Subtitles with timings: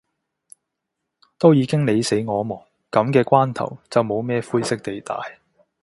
[1.37, 2.59] 都已經你死我亡，
[2.89, 5.37] 噉嘅關頭，就冇咩灰色地帶